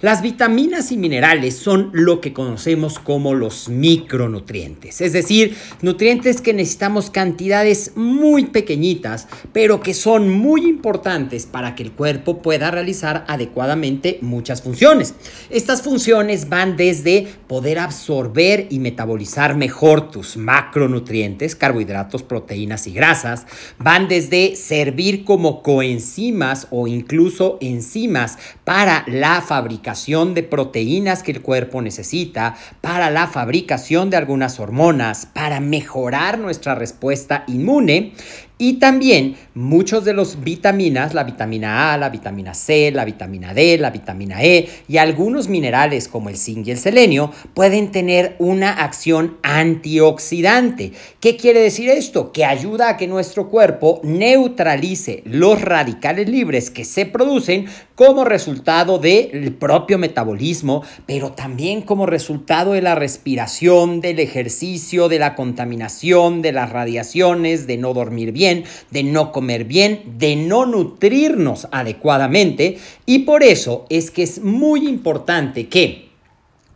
Las 0.00 0.22
vitaminas 0.22 0.92
y 0.92 0.96
minerales 0.96 1.56
son 1.56 1.90
lo 1.92 2.20
que 2.20 2.32
conocemos 2.32 2.98
como 2.98 3.34
los 3.34 3.68
micronutrientes, 3.68 5.00
es 5.00 5.12
decir, 5.12 5.54
nutrientes 5.82 6.40
que 6.40 6.54
necesitamos 6.54 7.10
cantidades 7.10 7.92
muy 7.96 8.46
pequeñitas, 8.46 9.28
pero 9.52 9.80
que 9.80 9.92
son 9.92 10.30
muy 10.30 10.66
importantes 10.66 11.44
para 11.44 11.74
que 11.74 11.82
el 11.82 11.92
cuerpo 11.92 12.40
pueda 12.40 12.69
realizar 12.70 13.24
adecuadamente 13.28 14.18
muchas 14.20 14.62
funciones. 14.62 15.14
Estas 15.50 15.82
funciones 15.82 16.48
van 16.48 16.76
desde 16.76 17.26
poder 17.46 17.78
absorber 17.78 18.66
y 18.70 18.78
metabolizar 18.78 19.56
mejor 19.56 20.10
tus 20.10 20.36
macronutrientes, 20.36 21.56
carbohidratos, 21.56 22.22
proteínas 22.22 22.86
y 22.86 22.92
grasas, 22.92 23.46
van 23.78 24.08
desde 24.08 24.56
servir 24.56 25.24
como 25.24 25.62
coenzimas 25.62 26.66
o 26.70 26.86
incluso 26.86 27.58
enzimas 27.60 28.38
para 28.64 29.04
la 29.06 29.40
fabricación 29.42 30.34
de 30.34 30.42
proteínas 30.42 31.22
que 31.22 31.32
el 31.32 31.42
cuerpo 31.42 31.82
necesita, 31.82 32.56
para 32.80 33.10
la 33.10 33.26
fabricación 33.26 34.10
de 34.10 34.16
algunas 34.16 34.60
hormonas, 34.60 35.26
para 35.26 35.60
mejorar 35.60 36.38
nuestra 36.38 36.74
respuesta 36.74 37.44
inmune 37.46 38.12
y 38.60 38.74
también 38.74 39.36
muchos 39.54 40.04
de 40.04 40.12
los 40.12 40.44
vitaminas, 40.44 41.14
la 41.14 41.24
vitamina 41.24 41.94
A, 41.94 41.96
la 41.96 42.10
vitamina 42.10 42.52
C, 42.52 42.92
la 42.92 43.06
vitamina 43.06 43.54
D, 43.54 43.78
la 43.78 43.88
vitamina 43.88 44.44
E 44.44 44.68
y 44.86 44.98
algunos 44.98 45.48
minerales 45.48 46.08
como 46.08 46.28
el 46.28 46.36
zinc 46.36 46.66
y 46.66 46.72
el 46.72 46.76
selenio 46.76 47.32
pueden 47.54 47.90
tener 47.90 48.36
una 48.38 48.70
acción 48.70 49.38
antioxidante. 49.42 50.92
¿Qué 51.20 51.38
quiere 51.38 51.60
decir 51.60 51.88
esto? 51.88 52.32
Que 52.32 52.44
ayuda 52.44 52.90
a 52.90 52.96
que 52.98 53.06
nuestro 53.06 53.48
cuerpo 53.48 54.02
neutralice 54.04 55.22
los 55.24 55.62
radicales 55.62 56.28
libres 56.28 56.70
que 56.70 56.84
se 56.84 57.06
producen 57.06 57.64
como 58.00 58.24
resultado 58.24 58.98
del 58.98 59.52
propio 59.52 59.98
metabolismo, 59.98 60.82
pero 61.04 61.32
también 61.32 61.82
como 61.82 62.06
resultado 62.06 62.72
de 62.72 62.80
la 62.80 62.94
respiración, 62.94 64.00
del 64.00 64.20
ejercicio, 64.20 65.10
de 65.10 65.18
la 65.18 65.34
contaminación, 65.34 66.40
de 66.40 66.52
las 66.52 66.70
radiaciones, 66.70 67.66
de 67.66 67.76
no 67.76 67.92
dormir 67.92 68.32
bien 68.32 68.64
de 68.90 69.02
no 69.02 69.32
comer 69.32 69.64
bien, 69.64 70.00
de 70.18 70.36
no 70.36 70.66
nutrirnos 70.66 71.68
adecuadamente. 71.70 72.78
Y 73.06 73.20
por 73.20 73.42
eso 73.42 73.86
es 73.88 74.10
que 74.10 74.22
es 74.22 74.42
muy 74.42 74.88
importante 74.88 75.68
que 75.68 76.09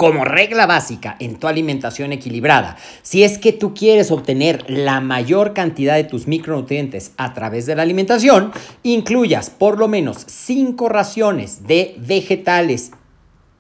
como 0.04 0.26
regla 0.26 0.66
básica 0.66 1.16
en 1.18 1.36
tu 1.36 1.48
alimentación 1.48 2.12
equilibrada, 2.12 2.76
si 3.00 3.24
es 3.24 3.38
que 3.38 3.52
tú 3.52 3.72
quieres 3.72 4.10
obtener 4.10 4.62
la 4.68 5.00
mayor 5.00 5.54
cantidad 5.54 5.94
de 5.94 6.04
tus 6.04 6.26
micronutrientes 6.26 7.12
a 7.16 7.32
través 7.32 7.64
de 7.64 7.74
la 7.74 7.84
alimentación, 7.84 8.52
incluyas 8.82 9.48
por 9.48 9.78
lo 9.78 9.88
menos 9.88 10.18
5 10.26 10.90
raciones 10.90 11.66
de 11.66 11.94
vegetales 11.96 12.90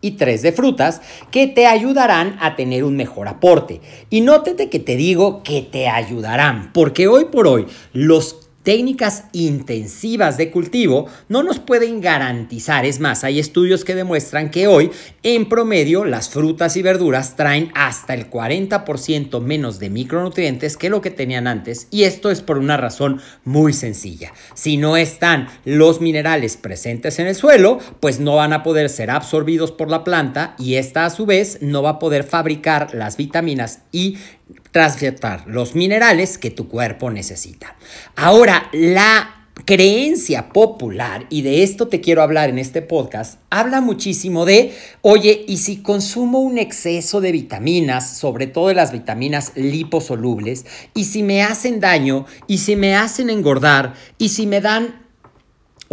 y 0.02 0.10
tres 0.10 0.42
de 0.42 0.52
frutas 0.52 1.00
que 1.30 1.46
te 1.46 1.66
ayudarán 1.66 2.36
a 2.38 2.56
tener 2.56 2.84
un 2.84 2.94
mejor 2.94 3.26
aporte. 3.26 3.80
Y 4.10 4.20
nótete 4.20 4.68
que 4.68 4.80
te 4.80 4.96
digo 4.96 5.42
que 5.42 5.62
te 5.62 5.88
ayudarán, 5.88 6.72
porque 6.74 7.08
hoy 7.08 7.24
por 7.24 7.46
hoy 7.46 7.66
los 7.94 8.43
técnicas 8.64 9.24
intensivas 9.32 10.36
de 10.36 10.50
cultivo 10.50 11.06
no 11.28 11.44
nos 11.44 11.60
pueden 11.60 12.00
garantizar. 12.00 12.84
Es 12.84 12.98
más, 12.98 13.22
hay 13.22 13.38
estudios 13.38 13.84
que 13.84 13.94
demuestran 13.94 14.50
que 14.50 14.66
hoy, 14.66 14.90
en 15.22 15.48
promedio, 15.48 16.04
las 16.04 16.30
frutas 16.30 16.76
y 16.76 16.82
verduras 16.82 17.36
traen 17.36 17.70
hasta 17.74 18.14
el 18.14 18.28
40% 18.28 19.40
menos 19.40 19.78
de 19.78 19.90
micronutrientes 19.90 20.76
que 20.76 20.90
lo 20.90 21.00
que 21.00 21.10
tenían 21.10 21.46
antes. 21.46 21.86
Y 21.90 22.04
esto 22.04 22.30
es 22.30 22.40
por 22.40 22.58
una 22.58 22.76
razón 22.76 23.20
muy 23.44 23.72
sencilla. 23.72 24.32
Si 24.54 24.76
no 24.76 24.96
están 24.96 25.48
los 25.64 26.00
minerales 26.00 26.56
presentes 26.56 27.18
en 27.18 27.26
el 27.26 27.34
suelo, 27.34 27.78
pues 28.00 28.18
no 28.18 28.36
van 28.36 28.54
a 28.54 28.62
poder 28.62 28.88
ser 28.88 29.10
absorbidos 29.10 29.72
por 29.72 29.90
la 29.90 30.04
planta 30.04 30.56
y 30.58 30.76
esta 30.76 31.04
a 31.04 31.10
su 31.10 31.26
vez 31.26 31.58
no 31.60 31.82
va 31.82 31.90
a 31.90 31.98
poder 31.98 32.24
fabricar 32.24 32.94
las 32.94 33.18
vitaminas 33.18 33.80
y 33.92 34.16
transfertar 34.70 35.44
los 35.46 35.74
minerales 35.74 36.38
que 36.38 36.50
tu 36.50 36.68
cuerpo 36.68 37.10
necesita. 37.10 37.76
Ahora, 38.16 38.68
la 38.72 39.44
creencia 39.64 40.48
popular, 40.48 41.26
y 41.30 41.42
de 41.42 41.62
esto 41.62 41.88
te 41.88 42.00
quiero 42.00 42.22
hablar 42.22 42.50
en 42.50 42.58
este 42.58 42.82
podcast, 42.82 43.38
habla 43.50 43.80
muchísimo 43.80 44.44
de, 44.44 44.74
oye, 45.00 45.44
¿y 45.46 45.58
si 45.58 45.76
consumo 45.76 46.40
un 46.40 46.58
exceso 46.58 47.20
de 47.20 47.32
vitaminas, 47.32 48.16
sobre 48.16 48.46
todo 48.46 48.68
de 48.68 48.74
las 48.74 48.92
vitaminas 48.92 49.52
liposolubles, 49.54 50.66
y 50.92 51.04
si 51.04 51.22
me 51.22 51.42
hacen 51.42 51.80
daño, 51.80 52.26
y 52.46 52.58
si 52.58 52.76
me 52.76 52.96
hacen 52.96 53.30
engordar, 53.30 53.94
y 54.18 54.30
si 54.30 54.46
me 54.46 54.60
dan 54.60 55.03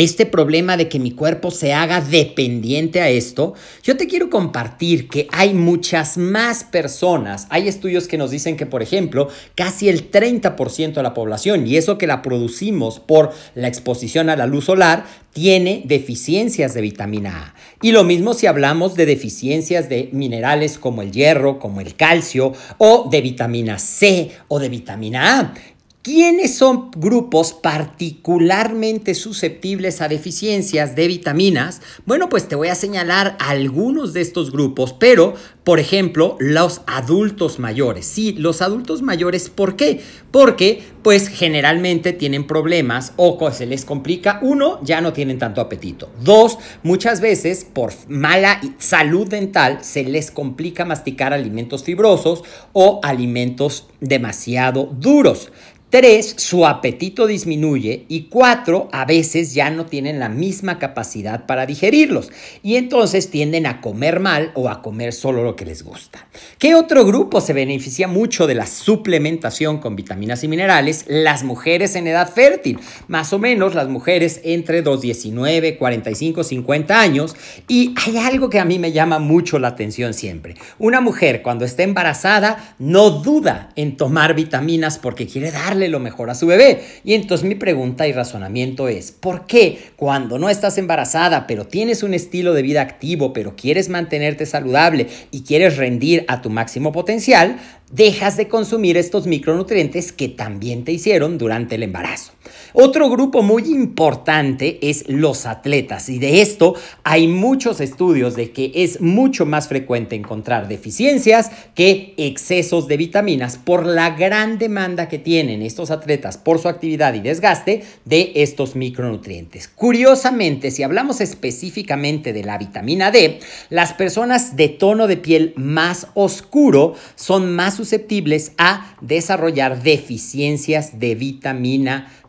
este 0.03 0.25
problema 0.25 0.77
de 0.77 0.89
que 0.89 0.99
mi 0.99 1.11
cuerpo 1.11 1.51
se 1.51 1.73
haga 1.73 2.01
dependiente 2.01 3.01
a 3.01 3.09
esto, 3.09 3.53
yo 3.83 3.97
te 3.97 4.07
quiero 4.07 4.29
compartir 4.29 5.07
que 5.07 5.27
hay 5.31 5.53
muchas 5.53 6.17
más 6.17 6.63
personas. 6.63 7.47
Hay 7.49 7.67
estudios 7.67 8.07
que 8.07 8.17
nos 8.17 8.31
dicen 8.31 8.57
que, 8.57 8.65
por 8.65 8.81
ejemplo, 8.81 9.29
casi 9.55 9.89
el 9.89 10.09
30% 10.09 10.93
de 10.93 11.03
la 11.03 11.13
población, 11.13 11.67
y 11.67 11.77
eso 11.77 11.97
que 11.97 12.07
la 12.07 12.21
producimos 12.21 12.99
por 12.99 13.31
la 13.55 13.67
exposición 13.67 14.29
a 14.29 14.35
la 14.35 14.47
luz 14.47 14.65
solar, 14.65 15.05
tiene 15.33 15.83
deficiencias 15.85 16.73
de 16.73 16.81
vitamina 16.81 17.45
A. 17.45 17.55
Y 17.81 17.91
lo 17.91 18.03
mismo 18.03 18.33
si 18.33 18.47
hablamos 18.47 18.95
de 18.95 19.05
deficiencias 19.05 19.87
de 19.87 20.09
minerales 20.11 20.77
como 20.77 21.01
el 21.01 21.11
hierro, 21.11 21.59
como 21.59 21.81
el 21.81 21.95
calcio, 21.95 22.53
o 22.77 23.07
de 23.09 23.21
vitamina 23.21 23.79
C 23.79 24.31
o 24.47 24.59
de 24.59 24.69
vitamina 24.69 25.39
A. 25.39 25.53
¿Quiénes 26.03 26.55
son 26.55 26.89
grupos 26.95 27.53
particularmente 27.53 29.13
susceptibles 29.13 30.01
a 30.01 30.07
deficiencias 30.07 30.95
de 30.95 31.05
vitaminas? 31.07 31.79
Bueno, 32.07 32.27
pues 32.27 32.47
te 32.47 32.55
voy 32.55 32.69
a 32.69 32.75
señalar 32.75 33.37
algunos 33.39 34.11
de 34.13 34.21
estos 34.21 34.51
grupos, 34.51 34.93
pero, 34.93 35.35
por 35.63 35.77
ejemplo, 35.79 36.37
los 36.39 36.81
adultos 36.87 37.59
mayores. 37.59 38.07
Sí, 38.07 38.33
los 38.33 38.63
adultos 38.63 39.03
mayores, 39.03 39.51
¿por 39.51 39.75
qué? 39.75 40.01
Porque, 40.31 40.81
pues, 41.03 41.27
generalmente 41.27 42.13
tienen 42.13 42.47
problemas 42.47 43.13
o 43.17 43.37
se 43.51 43.67
les 43.67 43.85
complica. 43.85 44.39
Uno, 44.41 44.79
ya 44.81 45.01
no 45.01 45.13
tienen 45.13 45.37
tanto 45.37 45.61
apetito. 45.61 46.09
Dos, 46.23 46.57
muchas 46.81 47.21
veces, 47.21 47.63
por 47.63 47.93
mala 48.07 48.59
salud 48.79 49.27
dental, 49.27 49.83
se 49.83 50.03
les 50.03 50.31
complica 50.31 50.83
masticar 50.83 51.31
alimentos 51.31 51.83
fibrosos 51.83 52.43
o 52.73 53.01
alimentos 53.03 53.85
demasiado 53.99 54.89
duros. 54.97 55.51
Tres, 55.91 56.35
su 56.37 56.65
apetito 56.65 57.27
disminuye 57.27 58.05
y 58.07 58.29
cuatro, 58.29 58.87
a 58.93 59.03
veces 59.03 59.53
ya 59.53 59.69
no 59.69 59.87
tienen 59.87 60.19
la 60.19 60.29
misma 60.29 60.79
capacidad 60.79 61.45
para 61.45 61.65
digerirlos 61.65 62.31
y 62.63 62.77
entonces 62.77 63.29
tienden 63.29 63.65
a 63.65 63.81
comer 63.81 64.21
mal 64.21 64.53
o 64.55 64.69
a 64.69 64.81
comer 64.81 65.11
solo 65.11 65.43
lo 65.43 65.57
que 65.57 65.65
les 65.65 65.83
gusta. 65.83 66.25
¿Qué 66.59 66.75
otro 66.75 67.05
grupo 67.05 67.41
se 67.41 67.51
beneficia 67.51 68.07
mucho 68.07 68.47
de 68.47 68.55
la 68.55 68.67
suplementación 68.67 69.79
con 69.79 69.97
vitaminas 69.97 70.45
y 70.45 70.47
minerales? 70.47 71.03
Las 71.09 71.43
mujeres 71.43 71.93
en 71.97 72.07
edad 72.07 72.31
fértil, 72.31 72.79
más 73.09 73.33
o 73.33 73.39
menos 73.39 73.75
las 73.75 73.89
mujeres 73.89 74.39
entre 74.45 74.81
los 74.83 75.01
19, 75.01 75.77
45, 75.77 76.45
50 76.45 77.01
años 77.01 77.35
y 77.67 77.93
hay 78.05 78.15
algo 78.15 78.49
que 78.49 78.59
a 78.59 78.65
mí 78.65 78.79
me 78.79 78.93
llama 78.93 79.19
mucho 79.19 79.59
la 79.59 79.67
atención 79.67 80.13
siempre. 80.13 80.55
Una 80.79 81.01
mujer 81.01 81.41
cuando 81.41 81.65
está 81.65 81.83
embarazada 81.83 82.75
no 82.79 83.09
duda 83.09 83.71
en 83.75 83.97
tomar 83.97 84.35
vitaminas 84.35 84.97
porque 84.97 85.27
quiere 85.27 85.51
darle 85.51 85.80
lo 85.89 85.99
mejor 85.99 86.29
a 86.29 86.35
su 86.35 86.47
bebé. 86.47 86.81
Y 87.03 87.13
entonces 87.13 87.47
mi 87.47 87.55
pregunta 87.55 88.07
y 88.07 88.13
razonamiento 88.13 88.87
es, 88.87 89.11
¿por 89.11 89.45
qué 89.45 89.79
cuando 89.95 90.39
no 90.39 90.49
estás 90.49 90.77
embarazada, 90.77 91.47
pero 91.47 91.65
tienes 91.65 92.03
un 92.03 92.13
estilo 92.13 92.53
de 92.53 92.61
vida 92.61 92.81
activo, 92.81 93.33
pero 93.33 93.55
quieres 93.55 93.89
mantenerte 93.89 94.45
saludable 94.45 95.07
y 95.31 95.41
quieres 95.41 95.77
rendir 95.77 96.25
a 96.27 96.41
tu 96.41 96.49
máximo 96.49 96.91
potencial, 96.91 97.57
dejas 97.91 98.37
de 98.37 98.47
consumir 98.47 98.97
estos 98.97 99.27
micronutrientes 99.27 100.11
que 100.11 100.29
también 100.29 100.83
te 100.83 100.91
hicieron 100.91 101.37
durante 101.37 101.75
el 101.75 101.83
embarazo. 101.83 102.33
Otro 102.73 103.09
grupo 103.09 103.41
muy 103.41 103.63
importante 103.63 104.79
es 104.81 105.05
los 105.07 105.45
atletas 105.45 106.09
y 106.09 106.19
de 106.19 106.41
esto 106.41 106.75
hay 107.03 107.27
muchos 107.27 107.81
estudios 107.81 108.35
de 108.35 108.51
que 108.51 108.71
es 108.75 109.01
mucho 109.01 109.45
más 109.45 109.67
frecuente 109.67 110.15
encontrar 110.15 110.67
deficiencias 110.67 111.51
que 111.75 112.13
excesos 112.17 112.87
de 112.87 112.97
vitaminas 112.97 113.57
por 113.57 113.85
la 113.85 114.11
gran 114.11 114.57
demanda 114.57 115.07
que 115.07 115.19
tienen 115.19 115.61
estos 115.61 115.91
atletas 115.91 116.37
por 116.37 116.59
su 116.59 116.67
actividad 116.67 117.13
y 117.13 117.19
desgaste 117.19 117.83
de 118.05 118.31
estos 118.35 118.75
micronutrientes. 118.75 119.67
Curiosamente, 119.67 120.71
si 120.71 120.83
hablamos 120.83 121.21
específicamente 121.21 122.33
de 122.33 122.43
la 122.43 122.57
vitamina 122.57 123.11
D, 123.11 123.39
las 123.69 123.93
personas 123.93 124.55
de 124.55 124.69
tono 124.69 125.07
de 125.07 125.17
piel 125.17 125.53
más 125.55 126.07
oscuro 126.13 126.93
son 127.15 127.55
más 127.55 127.75
susceptibles 127.75 128.53
a 128.57 128.95
desarrollar 129.01 129.81
deficiencias 129.83 130.99
de 130.99 131.15
vitamina 131.15 132.07
D. 132.07 132.20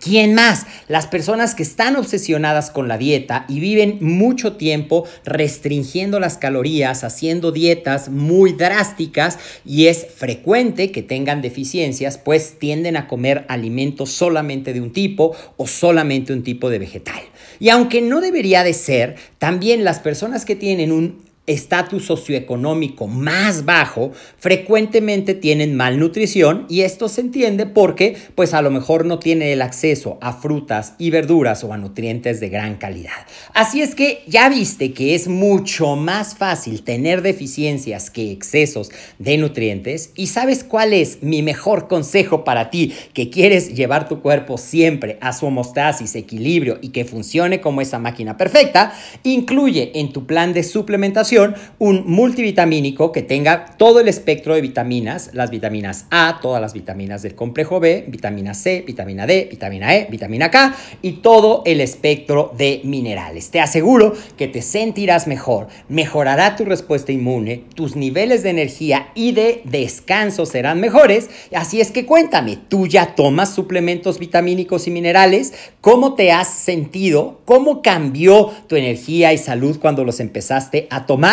¿Quién 0.00 0.34
más? 0.34 0.66
Las 0.86 1.06
personas 1.06 1.54
que 1.54 1.62
están 1.62 1.96
obsesionadas 1.96 2.70
con 2.70 2.88
la 2.88 2.98
dieta 2.98 3.46
y 3.48 3.58
viven 3.58 3.98
mucho 4.02 4.56
tiempo 4.56 5.04
restringiendo 5.24 6.20
las 6.20 6.36
calorías, 6.36 7.04
haciendo 7.04 7.52
dietas 7.52 8.10
muy 8.10 8.52
drásticas 8.52 9.38
y 9.64 9.86
es 9.86 10.06
frecuente 10.14 10.92
que 10.92 11.02
tengan 11.02 11.40
deficiencias, 11.40 12.18
pues 12.18 12.58
tienden 12.58 12.96
a 12.96 13.06
comer 13.06 13.46
alimentos 13.48 14.10
solamente 14.10 14.74
de 14.74 14.82
un 14.82 14.92
tipo 14.92 15.34
o 15.56 15.66
solamente 15.66 16.34
un 16.34 16.42
tipo 16.42 16.68
de 16.68 16.78
vegetal. 16.78 17.20
Y 17.58 17.70
aunque 17.70 18.02
no 18.02 18.20
debería 18.20 18.64
de 18.64 18.74
ser, 18.74 19.16
también 19.38 19.84
las 19.84 20.00
personas 20.00 20.44
que 20.44 20.54
tienen 20.54 20.92
un 20.92 21.27
estatus 21.48 22.04
socioeconómico 22.04 23.08
más 23.08 23.64
bajo 23.64 24.12
frecuentemente 24.36 25.34
tienen 25.34 25.74
malnutrición 25.74 26.66
y 26.68 26.82
esto 26.82 27.08
se 27.08 27.22
entiende 27.22 27.66
porque 27.66 28.16
pues 28.34 28.54
a 28.54 28.62
lo 28.62 28.70
mejor 28.70 29.06
no 29.06 29.18
tiene 29.18 29.52
el 29.52 29.62
acceso 29.62 30.18
a 30.20 30.34
frutas 30.34 30.94
y 30.98 31.10
verduras 31.10 31.64
o 31.64 31.72
a 31.72 31.78
nutrientes 31.78 32.38
de 32.38 32.50
gran 32.50 32.76
calidad. 32.76 33.26
Así 33.54 33.80
es 33.80 33.94
que 33.94 34.22
ya 34.26 34.48
viste 34.48 34.92
que 34.92 35.14
es 35.14 35.26
mucho 35.26 35.96
más 35.96 36.36
fácil 36.36 36.82
tener 36.82 37.22
deficiencias 37.22 38.10
que 38.10 38.30
excesos 38.30 38.90
de 39.18 39.38
nutrientes 39.38 40.12
y 40.14 40.26
sabes 40.26 40.62
cuál 40.64 40.92
es 40.92 41.22
mi 41.22 41.42
mejor 41.42 41.88
consejo 41.88 42.44
para 42.44 42.70
ti 42.70 42.92
que 43.14 43.30
quieres 43.30 43.74
llevar 43.74 44.06
tu 44.06 44.20
cuerpo 44.20 44.58
siempre 44.58 45.16
a 45.22 45.32
su 45.32 45.46
homostasis, 45.46 46.14
equilibrio 46.14 46.78
y 46.82 46.90
que 46.90 47.06
funcione 47.06 47.62
como 47.62 47.80
esa 47.80 47.98
máquina 47.98 48.36
perfecta, 48.36 48.92
incluye 49.22 49.92
en 49.94 50.12
tu 50.12 50.26
plan 50.26 50.52
de 50.52 50.62
suplementación 50.62 51.37
un 51.78 52.04
multivitamínico 52.06 53.12
que 53.12 53.22
tenga 53.22 53.76
todo 53.76 54.00
el 54.00 54.08
espectro 54.08 54.54
de 54.54 54.60
vitaminas, 54.60 55.30
las 55.32 55.50
vitaminas 55.50 56.06
A, 56.10 56.38
todas 56.42 56.60
las 56.60 56.72
vitaminas 56.72 57.22
del 57.22 57.34
complejo 57.34 57.80
B, 57.80 58.04
vitamina 58.08 58.54
C, 58.54 58.82
vitamina 58.86 59.26
D, 59.26 59.48
vitamina 59.50 59.94
E, 59.94 60.08
vitamina 60.10 60.50
K 60.50 60.74
y 61.02 61.12
todo 61.12 61.62
el 61.66 61.80
espectro 61.80 62.52
de 62.56 62.80
minerales. 62.84 63.50
Te 63.50 63.60
aseguro 63.60 64.14
que 64.36 64.48
te 64.48 64.62
sentirás 64.62 65.26
mejor, 65.26 65.68
mejorará 65.88 66.56
tu 66.56 66.64
respuesta 66.64 67.12
inmune, 67.12 67.64
tus 67.74 67.96
niveles 67.96 68.42
de 68.42 68.50
energía 68.50 69.08
y 69.14 69.32
de 69.32 69.62
descanso 69.64 70.46
serán 70.46 70.80
mejores. 70.80 71.30
Así 71.54 71.80
es 71.80 71.90
que 71.90 72.06
cuéntame, 72.06 72.58
¿tú 72.68 72.86
ya 72.86 73.14
tomas 73.14 73.54
suplementos 73.54 74.18
vitamínicos 74.18 74.86
y 74.86 74.90
minerales? 74.90 75.52
¿Cómo 75.80 76.14
te 76.14 76.32
has 76.32 76.48
sentido? 76.48 77.40
¿Cómo 77.44 77.82
cambió 77.82 78.50
tu 78.66 78.76
energía 78.76 79.32
y 79.32 79.38
salud 79.38 79.78
cuando 79.80 80.04
los 80.04 80.20
empezaste 80.20 80.86
a 80.90 81.06
tomar? 81.06 81.27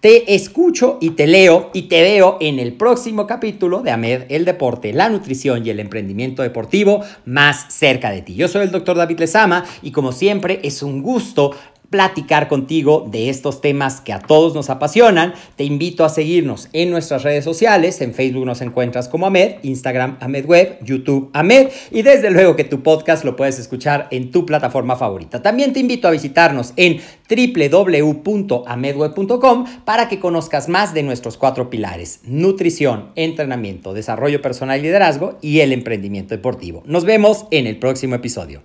Te 0.00 0.34
escucho 0.34 0.98
y 1.00 1.10
te 1.10 1.26
leo 1.26 1.70
y 1.74 1.82
te 1.82 2.02
veo 2.02 2.38
en 2.40 2.58
el 2.58 2.72
próximo 2.72 3.26
capítulo 3.26 3.82
de 3.82 3.90
AMED, 3.90 4.22
el 4.28 4.44
deporte, 4.44 4.92
la 4.92 5.08
nutrición 5.08 5.66
y 5.66 5.70
el 5.70 5.80
emprendimiento 5.80 6.42
deportivo 6.42 7.02
más 7.26 7.66
cerca 7.72 8.10
de 8.10 8.22
ti. 8.22 8.34
Yo 8.34 8.48
soy 8.48 8.62
el 8.62 8.70
doctor 8.70 8.96
David 8.96 9.20
Lezama 9.20 9.64
y 9.82 9.92
como 9.92 10.12
siempre 10.12 10.60
es 10.62 10.82
un 10.82 11.02
gusto 11.02 11.54
platicar 11.90 12.48
contigo 12.48 13.06
de 13.10 13.28
estos 13.28 13.60
temas 13.60 14.00
que 14.00 14.12
a 14.12 14.20
todos 14.20 14.54
nos 14.54 14.70
apasionan. 14.70 15.34
Te 15.56 15.64
invito 15.64 16.04
a 16.04 16.08
seguirnos 16.08 16.68
en 16.72 16.90
nuestras 16.90 17.24
redes 17.24 17.44
sociales. 17.44 18.00
En 18.00 18.14
Facebook 18.14 18.46
nos 18.46 18.62
encuentras 18.62 19.08
como 19.08 19.26
Amed, 19.26 19.56
Instagram 19.62 20.16
Amed 20.20 20.46
Web, 20.46 20.78
YouTube 20.82 21.30
Amed 21.32 21.68
y 21.90 22.02
desde 22.02 22.30
luego 22.30 22.54
que 22.56 22.64
tu 22.64 22.82
podcast 22.82 23.24
lo 23.24 23.36
puedes 23.36 23.58
escuchar 23.58 24.08
en 24.10 24.30
tu 24.30 24.44
plataforma 24.46 24.96
favorita. 24.96 25.42
También 25.42 25.72
te 25.72 25.80
invito 25.80 26.06
a 26.08 26.12
visitarnos 26.12 26.72
en 26.76 27.00
www.amedweb.com 27.28 29.64
para 29.84 30.08
que 30.08 30.20
conozcas 30.20 30.68
más 30.68 30.94
de 30.94 31.02
nuestros 31.02 31.36
cuatro 31.36 31.70
pilares, 31.70 32.20
nutrición, 32.24 33.10
entrenamiento, 33.16 33.94
desarrollo 33.94 34.40
personal 34.40 34.78
y 34.78 34.82
liderazgo 34.82 35.38
y 35.42 35.58
el 35.60 35.72
emprendimiento 35.72 36.34
deportivo. 36.34 36.82
Nos 36.86 37.04
vemos 37.04 37.46
en 37.50 37.66
el 37.66 37.78
próximo 37.78 38.14
episodio. 38.14 38.62